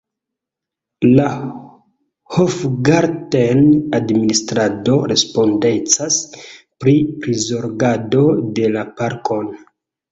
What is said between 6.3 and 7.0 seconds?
pri